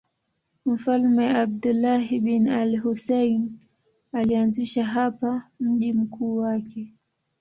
[0.65, 3.59] Mfalme Abdullah bin al-Husayn
[4.11, 6.93] alianzisha hapa mji mkuu wake.